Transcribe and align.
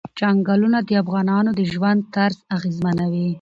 چنګلونه 0.19 0.79
د 0.87 0.89
افغانانو 1.03 1.51
د 1.59 1.61
ژوند 1.71 1.99
طرز 2.15 2.37
اغېزمنوي. 2.55 3.27